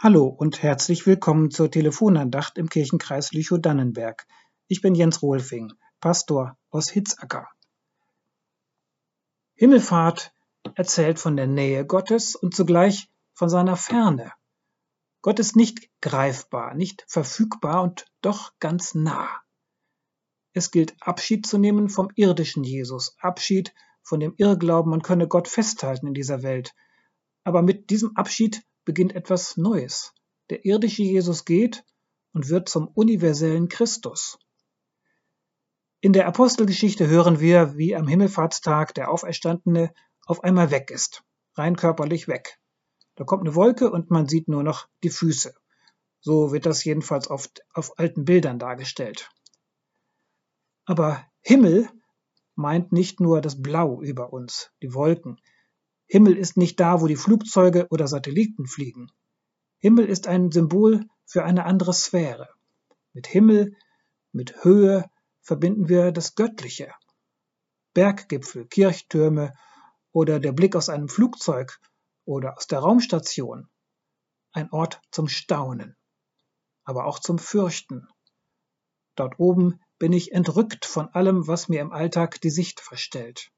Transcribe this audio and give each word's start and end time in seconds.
Hallo 0.00 0.26
und 0.28 0.62
herzlich 0.62 1.08
willkommen 1.08 1.50
zur 1.50 1.72
Telefonandacht 1.72 2.56
im 2.56 2.68
Kirchenkreis 2.68 3.32
Lüchow-Dannenberg. 3.32 4.28
Ich 4.68 4.80
bin 4.80 4.94
Jens 4.94 5.22
Rohlfing, 5.22 5.72
Pastor 5.98 6.56
aus 6.70 6.88
Hitzacker. 6.88 7.48
Himmelfahrt 9.56 10.32
erzählt 10.76 11.18
von 11.18 11.36
der 11.36 11.48
Nähe 11.48 11.84
Gottes 11.84 12.36
und 12.36 12.54
zugleich 12.54 13.10
von 13.32 13.48
seiner 13.48 13.74
Ferne. 13.74 14.30
Gott 15.20 15.40
ist 15.40 15.56
nicht 15.56 15.90
greifbar, 16.00 16.74
nicht 16.74 17.04
verfügbar 17.08 17.82
und 17.82 18.06
doch 18.20 18.52
ganz 18.60 18.94
nah. 18.94 19.28
Es 20.52 20.70
gilt 20.70 20.94
Abschied 21.00 21.44
zu 21.44 21.58
nehmen 21.58 21.88
vom 21.88 22.10
irdischen 22.14 22.62
Jesus, 22.62 23.16
Abschied 23.18 23.74
von 24.04 24.20
dem 24.20 24.34
Irrglauben, 24.36 24.90
man 24.90 25.02
könne 25.02 25.26
Gott 25.26 25.48
festhalten 25.48 26.06
in 26.06 26.14
dieser 26.14 26.44
Welt. 26.44 26.72
Aber 27.42 27.62
mit 27.62 27.90
diesem 27.90 28.16
Abschied 28.16 28.62
beginnt 28.88 29.14
etwas 29.14 29.58
Neues. 29.58 30.14
Der 30.48 30.64
irdische 30.64 31.02
Jesus 31.02 31.44
geht 31.44 31.84
und 32.32 32.48
wird 32.48 32.70
zum 32.70 32.88
universellen 32.88 33.68
Christus. 33.68 34.38
In 36.00 36.14
der 36.14 36.26
Apostelgeschichte 36.26 37.06
hören 37.06 37.38
wir, 37.38 37.76
wie 37.76 37.94
am 37.94 38.08
Himmelfahrtstag 38.08 38.94
der 38.94 39.10
Auferstandene 39.10 39.92
auf 40.24 40.42
einmal 40.42 40.70
weg 40.70 40.90
ist, 40.90 41.22
rein 41.52 41.76
körperlich 41.76 42.28
weg. 42.28 42.58
Da 43.14 43.24
kommt 43.24 43.42
eine 43.42 43.54
Wolke 43.54 43.90
und 43.90 44.10
man 44.10 44.26
sieht 44.26 44.48
nur 44.48 44.62
noch 44.62 44.88
die 45.04 45.10
Füße. 45.10 45.52
So 46.20 46.50
wird 46.50 46.64
das 46.64 46.82
jedenfalls 46.82 47.28
oft 47.28 47.60
auf 47.74 47.98
alten 47.98 48.24
Bildern 48.24 48.58
dargestellt. 48.58 49.28
Aber 50.86 51.26
Himmel 51.42 51.90
meint 52.54 52.90
nicht 52.90 53.20
nur 53.20 53.42
das 53.42 53.60
Blau 53.60 54.00
über 54.00 54.32
uns, 54.32 54.70
die 54.80 54.94
Wolken. 54.94 55.38
Himmel 56.08 56.38
ist 56.38 56.56
nicht 56.56 56.80
da, 56.80 57.02
wo 57.02 57.06
die 57.06 57.16
Flugzeuge 57.16 57.86
oder 57.90 58.08
Satelliten 58.08 58.66
fliegen. 58.66 59.12
Himmel 59.78 60.06
ist 60.06 60.26
ein 60.26 60.50
Symbol 60.50 61.04
für 61.26 61.44
eine 61.44 61.66
andere 61.66 61.92
Sphäre. 61.92 62.48
Mit 63.12 63.26
Himmel, 63.26 63.76
mit 64.32 64.64
Höhe 64.64 65.10
verbinden 65.42 65.88
wir 65.88 66.10
das 66.10 66.34
Göttliche. 66.34 66.92
Berggipfel, 67.92 68.66
Kirchtürme 68.66 69.52
oder 70.12 70.40
der 70.40 70.52
Blick 70.52 70.76
aus 70.76 70.88
einem 70.88 71.08
Flugzeug 71.08 71.78
oder 72.24 72.56
aus 72.56 72.66
der 72.66 72.78
Raumstation. 72.78 73.68
Ein 74.52 74.72
Ort 74.72 75.02
zum 75.10 75.28
Staunen, 75.28 75.94
aber 76.84 77.04
auch 77.04 77.18
zum 77.18 77.38
Fürchten. 77.38 78.08
Dort 79.14 79.38
oben 79.38 79.80
bin 79.98 80.14
ich 80.14 80.32
entrückt 80.32 80.86
von 80.86 81.08
allem, 81.08 81.46
was 81.46 81.68
mir 81.68 81.80
im 81.80 81.92
Alltag 81.92 82.40
die 82.40 82.50
Sicht 82.50 82.80
verstellt. 82.80 83.50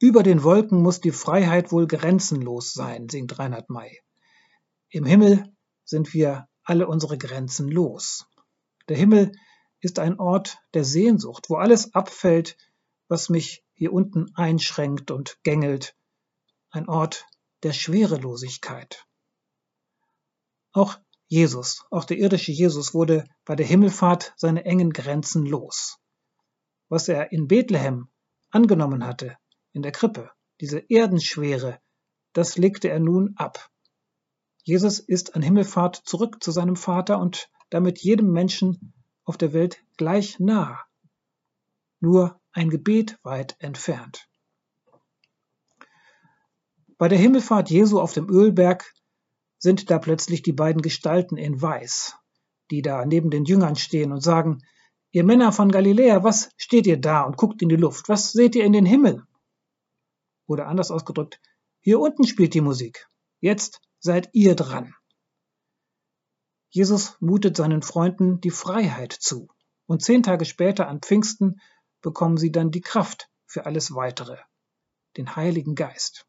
Über 0.00 0.22
den 0.22 0.42
Wolken 0.42 0.82
muss 0.82 1.00
die 1.00 1.12
Freiheit 1.12 1.72
wohl 1.72 1.86
grenzenlos 1.86 2.72
sein, 2.72 3.08
singt 3.08 3.38
Reinhard 3.38 3.70
May. 3.70 4.00
Im 4.90 5.04
Himmel 5.04 5.52
sind 5.84 6.14
wir 6.14 6.48
alle 6.62 6.86
unsere 6.86 7.18
Grenzen 7.18 7.68
los. 7.68 8.26
Der 8.88 8.96
Himmel 8.96 9.32
ist 9.80 9.98
ein 9.98 10.18
Ort 10.18 10.58
der 10.72 10.84
Sehnsucht, 10.84 11.48
wo 11.48 11.56
alles 11.56 11.94
abfällt, 11.94 12.56
was 13.08 13.28
mich 13.28 13.64
hier 13.74 13.92
unten 13.92 14.34
einschränkt 14.34 15.10
und 15.10 15.38
gängelt. 15.42 15.96
Ein 16.70 16.88
Ort 16.88 17.26
der 17.62 17.72
Schwerelosigkeit. 17.72 19.06
Auch 20.72 20.98
Jesus, 21.28 21.84
auch 21.90 22.04
der 22.04 22.18
irdische 22.18 22.52
Jesus 22.52 22.94
wurde 22.94 23.24
bei 23.44 23.56
der 23.56 23.66
Himmelfahrt 23.66 24.34
seine 24.36 24.64
engen 24.64 24.92
Grenzen 24.92 25.46
los. 25.46 25.98
Was 26.88 27.08
er 27.08 27.32
in 27.32 27.48
Bethlehem 27.48 28.08
angenommen 28.50 29.06
hatte, 29.06 29.36
in 29.74 29.82
der 29.82 29.92
Krippe, 29.92 30.30
diese 30.60 30.78
Erdenschwere, 30.88 31.78
das 32.32 32.56
legte 32.56 32.88
er 32.88 33.00
nun 33.00 33.34
ab. 33.36 33.68
Jesus 34.62 34.98
ist 34.98 35.34
an 35.34 35.42
Himmelfahrt 35.42 35.96
zurück 36.06 36.42
zu 36.42 36.50
seinem 36.52 36.76
Vater 36.76 37.18
und 37.18 37.50
damit 37.68 37.98
jedem 37.98 38.32
Menschen 38.32 38.94
auf 39.24 39.36
der 39.36 39.52
Welt 39.52 39.82
gleich 39.96 40.38
nah, 40.38 40.80
nur 42.00 42.40
ein 42.52 42.70
Gebet 42.70 43.18
weit 43.22 43.56
entfernt. 43.58 44.28
Bei 46.96 47.08
der 47.08 47.18
Himmelfahrt 47.18 47.68
Jesu 47.68 48.00
auf 48.00 48.12
dem 48.12 48.30
Ölberg 48.30 48.94
sind 49.58 49.90
da 49.90 49.98
plötzlich 49.98 50.42
die 50.42 50.52
beiden 50.52 50.82
Gestalten 50.82 51.36
in 51.36 51.60
Weiß, 51.60 52.16
die 52.70 52.80
da 52.80 53.04
neben 53.04 53.30
den 53.30 53.44
Jüngern 53.44 53.76
stehen 53.76 54.12
und 54.12 54.22
sagen, 54.22 54.62
ihr 55.10 55.24
Männer 55.24 55.52
von 55.52 55.70
Galiläa, 55.70 56.22
was 56.22 56.50
steht 56.56 56.86
ihr 56.86 57.00
da 57.00 57.22
und 57.22 57.36
guckt 57.36 57.60
in 57.62 57.68
die 57.68 57.76
Luft? 57.76 58.08
Was 58.08 58.32
seht 58.32 58.54
ihr 58.54 58.64
in 58.64 58.72
den 58.72 58.86
Himmel? 58.86 59.26
Oder 60.46 60.66
anders 60.66 60.90
ausgedrückt, 60.90 61.40
hier 61.80 62.00
unten 62.00 62.24
spielt 62.24 62.54
die 62.54 62.60
Musik. 62.60 63.08
Jetzt 63.40 63.80
seid 63.98 64.30
ihr 64.32 64.54
dran. 64.54 64.94
Jesus 66.70 67.16
mutet 67.20 67.56
seinen 67.56 67.82
Freunden 67.82 68.40
die 68.40 68.50
Freiheit 68.50 69.12
zu. 69.12 69.48
Und 69.86 70.02
zehn 70.02 70.22
Tage 70.22 70.44
später 70.44 70.88
an 70.88 71.00
Pfingsten 71.00 71.60
bekommen 72.00 72.36
sie 72.36 72.50
dann 72.50 72.70
die 72.70 72.80
Kraft 72.80 73.30
für 73.46 73.66
alles 73.66 73.94
Weitere, 73.94 74.38
den 75.16 75.36
Heiligen 75.36 75.74
Geist. 75.74 76.26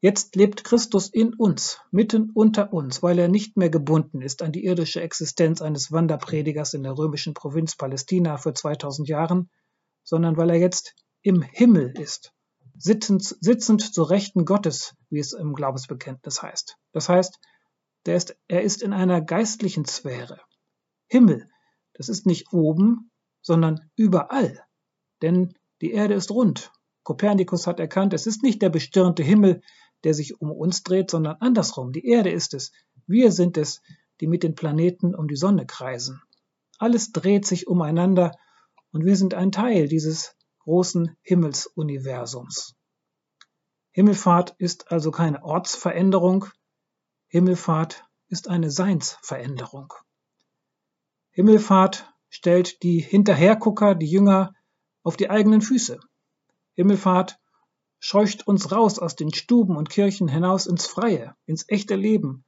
Jetzt 0.00 0.36
lebt 0.36 0.62
Christus 0.62 1.08
in 1.08 1.34
uns, 1.34 1.80
mitten 1.90 2.30
unter 2.30 2.72
uns, 2.72 3.02
weil 3.02 3.18
er 3.18 3.26
nicht 3.26 3.56
mehr 3.56 3.68
gebunden 3.68 4.22
ist 4.22 4.42
an 4.42 4.52
die 4.52 4.64
irdische 4.64 5.00
Existenz 5.00 5.60
eines 5.60 5.90
Wanderpredigers 5.90 6.72
in 6.74 6.84
der 6.84 6.96
römischen 6.96 7.34
Provinz 7.34 7.74
Palästina 7.74 8.36
vor 8.36 8.54
2000 8.54 9.08
Jahren, 9.08 9.50
sondern 10.04 10.36
weil 10.36 10.50
er 10.50 10.56
jetzt 10.56 10.94
im 11.22 11.42
Himmel 11.42 11.92
ist, 11.98 12.32
sitzend, 12.76 13.36
sitzend 13.40 13.82
zur 13.82 14.10
Rechten 14.10 14.44
Gottes, 14.44 14.94
wie 15.10 15.18
es 15.18 15.32
im 15.32 15.54
Glaubensbekenntnis 15.54 16.42
heißt. 16.42 16.76
Das 16.92 17.08
heißt, 17.08 17.38
ist, 18.14 18.36
er 18.48 18.62
ist 18.62 18.82
in 18.82 18.92
einer 18.92 19.20
geistlichen 19.20 19.84
Sphäre. 19.84 20.40
Himmel, 21.08 21.48
das 21.94 22.08
ist 22.08 22.26
nicht 22.26 22.52
oben, 22.52 23.10
sondern 23.40 23.90
überall. 23.96 24.62
Denn 25.22 25.54
die 25.80 25.92
Erde 25.92 26.14
ist 26.14 26.30
rund. 26.30 26.72
Kopernikus 27.02 27.66
hat 27.66 27.80
erkannt, 27.80 28.12
es 28.14 28.26
ist 28.26 28.42
nicht 28.42 28.62
der 28.62 28.70
bestirnte 28.70 29.22
Himmel, 29.22 29.62
der 30.04 30.14
sich 30.14 30.40
um 30.40 30.50
uns 30.50 30.82
dreht, 30.82 31.10
sondern 31.10 31.36
andersrum. 31.40 31.92
Die 31.92 32.06
Erde 32.06 32.30
ist 32.30 32.54
es. 32.54 32.72
Wir 33.06 33.32
sind 33.32 33.56
es, 33.56 33.80
die 34.20 34.26
mit 34.26 34.42
den 34.42 34.54
Planeten 34.54 35.14
um 35.14 35.28
die 35.28 35.36
Sonne 35.36 35.66
kreisen. 35.66 36.22
Alles 36.78 37.12
dreht 37.12 37.46
sich 37.46 37.66
umeinander 37.66 38.32
und 38.92 39.04
wir 39.04 39.16
sind 39.16 39.34
ein 39.34 39.52
Teil 39.52 39.88
dieses 39.88 40.34
großen 40.68 41.16
Himmelsuniversums. 41.22 42.76
Himmelfahrt 43.90 44.54
ist 44.58 44.92
also 44.92 45.10
keine 45.10 45.42
Ortsveränderung, 45.42 46.44
Himmelfahrt 47.28 48.04
ist 48.28 48.48
eine 48.48 48.70
Seinsveränderung. 48.70 49.94
Himmelfahrt 51.30 52.12
stellt 52.28 52.82
die 52.82 53.00
Hinterhergucker, 53.00 53.94
die 53.94 54.10
Jünger, 54.10 54.52
auf 55.02 55.16
die 55.16 55.30
eigenen 55.30 55.62
Füße. 55.62 56.00
Himmelfahrt 56.74 57.38
scheucht 57.98 58.46
uns 58.46 58.70
raus 58.70 58.98
aus 58.98 59.16
den 59.16 59.32
Stuben 59.32 59.74
und 59.74 59.88
Kirchen 59.88 60.28
hinaus 60.28 60.66
ins 60.66 60.86
Freie, 60.86 61.34
ins 61.46 61.64
echte 61.68 61.96
Leben, 61.96 62.44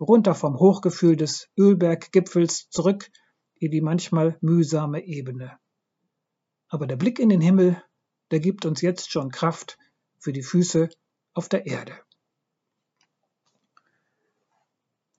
runter 0.00 0.34
vom 0.34 0.58
Hochgefühl 0.58 1.14
des 1.14 1.48
Ölberggipfels 1.56 2.68
zurück 2.68 3.12
in 3.60 3.70
die 3.70 3.80
manchmal 3.80 4.38
mühsame 4.40 5.04
Ebene. 5.04 5.60
Aber 6.70 6.86
der 6.86 6.96
Blick 6.96 7.18
in 7.18 7.28
den 7.28 7.40
Himmel, 7.40 7.82
der 8.30 8.38
gibt 8.38 8.64
uns 8.64 8.80
jetzt 8.80 9.10
schon 9.10 9.30
Kraft 9.30 9.76
für 10.18 10.32
die 10.32 10.44
Füße 10.44 10.88
auf 11.34 11.48
der 11.48 11.66
Erde. 11.66 11.92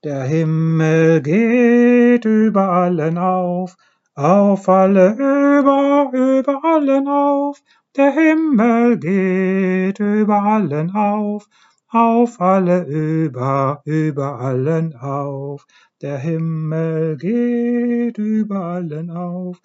Der 0.02 0.24
Himmel 0.24 1.20
geht 1.20 2.24
über 2.24 2.70
allen 2.70 3.18
auf, 3.18 3.76
auf 4.14 4.68
alle 4.68 5.12
über, 5.12 6.10
über 6.12 6.64
allen 6.64 7.06
auf. 7.06 7.62
Der 7.96 8.12
Himmel 8.12 8.98
geht 8.98 10.00
über 10.00 10.42
allen 10.42 10.90
auf, 10.92 11.48
auf 11.88 12.40
alle 12.40 12.84
über, 12.86 13.82
über 13.84 14.40
allen 14.40 14.96
auf. 14.96 15.66
Der 16.02 16.18
Himmel 16.18 17.16
geht 17.16 18.18
über 18.18 18.64
allen 18.64 19.08
auf, 19.12 19.60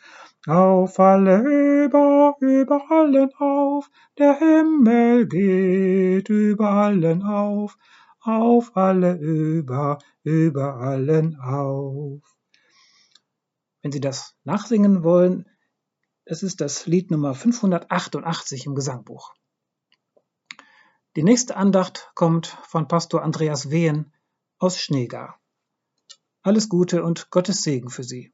auf 0.45 0.99
alle 0.99 1.39
über, 1.39 2.35
über 2.41 2.91
allen 2.91 3.33
auf, 3.39 3.89
der 4.19 4.37
Himmel 4.37 5.27
geht 5.27 6.29
über 6.29 6.69
allen 6.69 7.23
auf, 7.23 7.75
auf 8.21 8.77
alle 8.77 9.15
über, 9.17 9.97
über 10.21 10.75
allen 10.75 11.39
auf. 11.39 12.21
Wenn 13.81 13.91
Sie 13.91 13.99
das 13.99 14.35
nachsingen 14.43 15.03
wollen, 15.03 15.49
es 16.23 16.43
ist 16.43 16.61
das 16.61 16.85
Lied 16.85 17.09
Nummer 17.09 17.33
588 17.33 18.67
im 18.67 18.75
Gesangbuch. 18.75 19.33
Die 21.15 21.23
nächste 21.23 21.57
Andacht 21.57 22.11
kommt 22.13 22.45
von 22.45 22.87
Pastor 22.87 23.23
Andreas 23.23 23.71
Wehen 23.71 24.13
aus 24.59 24.79
Schneegar. 24.79 25.39
Alles 26.47 26.69
Gute 26.69 27.03
und 27.03 27.29
Gottes 27.29 27.61
Segen 27.61 27.89
für 27.89 28.05
Sie. 28.05 28.31